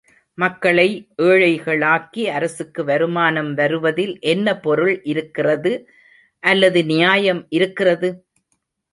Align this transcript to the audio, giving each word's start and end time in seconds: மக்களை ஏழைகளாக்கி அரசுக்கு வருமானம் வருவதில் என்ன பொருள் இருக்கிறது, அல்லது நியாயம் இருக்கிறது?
மக்களை 0.37 0.85
ஏழைகளாக்கி 1.23 2.23
அரசுக்கு 2.27 2.81
வருமானம் 2.83 3.51
வருவதில் 3.53 4.13
என்ன 4.23 4.55
பொருள் 4.59 4.95
இருக்கிறது, 5.03 5.73
அல்லது 6.43 6.81
நியாயம் 6.85 7.45
இருக்கிறது? 7.49 8.09